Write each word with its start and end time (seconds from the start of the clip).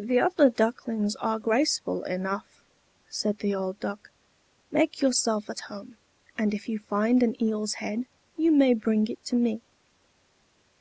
"The 0.00 0.18
other 0.18 0.50
ducklings 0.50 1.14
are 1.14 1.38
graceful 1.38 2.02
enough," 2.02 2.60
said 3.08 3.38
the 3.38 3.54
old 3.54 3.78
Duck. 3.78 4.10
"Make 4.72 5.00
yourself 5.00 5.48
at 5.48 5.60
home; 5.70 5.96
and 6.36 6.52
if 6.52 6.68
you 6.68 6.80
find 6.80 7.22
an 7.22 7.40
eel's 7.40 7.74
head, 7.74 8.06
you 8.36 8.50
may 8.50 8.74
bring 8.74 9.06
it 9.06 9.24
to 9.26 9.36
me." 9.36 9.60